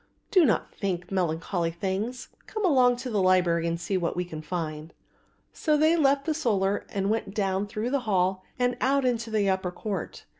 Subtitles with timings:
[0.31, 4.41] "Do not think melancholy things; come along to the library and see what we can
[4.41, 4.95] find."
[5.53, 9.47] So they left the solar and went down through the hall and out into the
[9.47, 10.25] upper court.